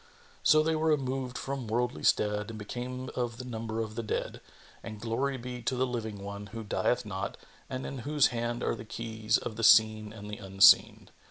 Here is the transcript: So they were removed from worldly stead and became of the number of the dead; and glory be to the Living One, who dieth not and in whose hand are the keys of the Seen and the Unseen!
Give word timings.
So 0.41 0.63
they 0.63 0.75
were 0.75 0.87
removed 0.89 1.37
from 1.37 1.67
worldly 1.67 2.01
stead 2.01 2.49
and 2.49 2.57
became 2.57 3.11
of 3.15 3.37
the 3.37 3.45
number 3.45 3.81
of 3.81 3.93
the 3.93 4.01
dead; 4.01 4.41
and 4.81 4.99
glory 4.99 5.37
be 5.37 5.61
to 5.61 5.75
the 5.75 5.85
Living 5.85 6.23
One, 6.23 6.47
who 6.47 6.63
dieth 6.63 7.05
not 7.05 7.37
and 7.69 7.85
in 7.85 7.99
whose 7.99 8.27
hand 8.33 8.63
are 8.63 8.73
the 8.73 8.83
keys 8.83 9.37
of 9.37 9.57
the 9.57 9.63
Seen 9.63 10.11
and 10.11 10.27
the 10.27 10.37
Unseen! 10.39 11.09